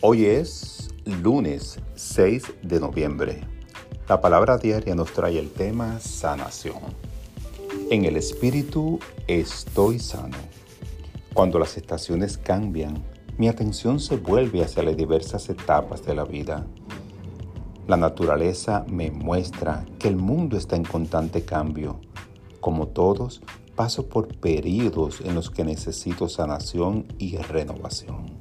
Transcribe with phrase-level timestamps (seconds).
[0.00, 3.40] Hoy es lunes 6 de noviembre.
[4.08, 6.76] La palabra diaria nos trae el tema sanación.
[7.90, 10.36] En el espíritu estoy sano.
[11.34, 13.02] Cuando las estaciones cambian,
[13.38, 16.64] mi atención se vuelve hacia las diversas etapas de la vida.
[17.88, 21.98] La naturaleza me muestra que el mundo está en constante cambio.
[22.60, 23.42] Como todos,
[23.74, 28.38] paso por periodos en los que necesito sanación y renovación.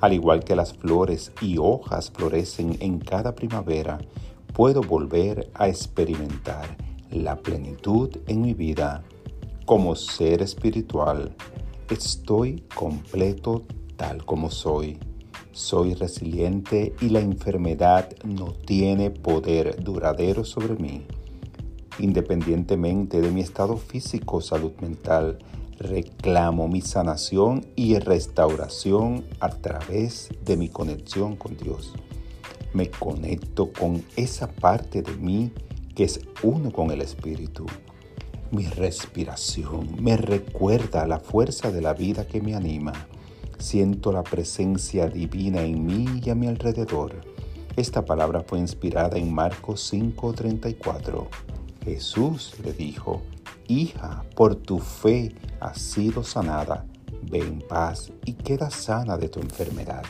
[0.00, 3.98] Al igual que las flores y hojas florecen en cada primavera,
[4.54, 6.76] puedo volver a experimentar
[7.10, 9.02] la plenitud en mi vida.
[9.66, 11.36] Como ser espiritual,
[11.90, 13.64] estoy completo
[13.96, 14.98] tal como soy.
[15.52, 21.02] Soy resiliente y la enfermedad no tiene poder duradero sobre mí.
[21.98, 25.38] Independientemente de mi estado físico salud mental,
[25.80, 31.94] reclamo mi sanación y restauración a través de mi conexión con Dios.
[32.74, 35.50] Me conecto con esa parte de mí
[35.96, 37.64] que es uno con el Espíritu.
[38.50, 42.92] Mi respiración me recuerda la fuerza de la vida que me anima.
[43.58, 47.22] Siento la presencia divina en mí y a mi alrededor.
[47.76, 51.26] Esta palabra fue inspirada en Marcos 5:34.
[51.84, 53.22] Jesús le dijo,
[53.70, 56.84] Hija, por tu fe has sido sanada,
[57.22, 60.02] ve en paz y queda sana de tu enfermedad.